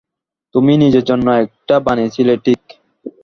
[0.55, 2.61] তুমি নিজের জন্য একটা বানিয়েছিলে, ঠিক?